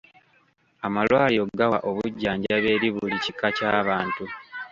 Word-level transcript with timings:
Amalwaliro 0.87 1.45
gawa 1.59 1.79
obujjanjabi 1.89 2.67
eri 2.75 2.89
buli 2.95 3.17
kika 3.23 3.47
ky'abantu. 3.57 4.23